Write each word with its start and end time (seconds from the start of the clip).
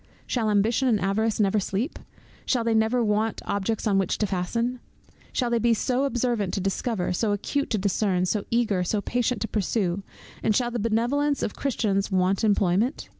Shall 0.25 0.49
Ambition 0.49 0.87
and 0.87 0.99
Avarice 0.99 1.39
never 1.39 1.59
sleep? 1.59 1.99
Shall 2.43 2.63
they 2.63 2.73
never 2.73 3.03
want 3.03 3.39
objects 3.45 3.85
on 3.85 3.99
which 3.99 4.17
to 4.17 4.25
fasten? 4.25 4.79
Shall 5.31 5.51
they 5.51 5.59
be 5.59 5.75
so 5.75 6.05
observant 6.05 6.55
to 6.55 6.59
discover, 6.59 7.13
so 7.13 7.33
acute 7.33 7.69
to 7.69 7.77
discern, 7.77 8.25
so 8.25 8.43
eager, 8.49 8.83
so 8.83 8.99
patient 9.01 9.41
to 9.41 9.47
pursue, 9.47 10.01
and 10.41 10.55
shall 10.55 10.71
the 10.71 10.79
Benevolence 10.79 11.43
of 11.43 11.55
Christians 11.55 12.11
want 12.11 12.43
employment? 12.43 13.09